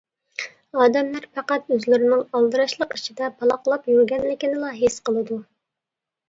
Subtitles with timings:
[0.85, 5.39] ئادەملەر پەقەت ئۆزلىرىنىڭ ئالدىراشلىق ئىچىدە پالاقلاپ يۈرگەنلىكىنىلا ھېس قىلىدۇ.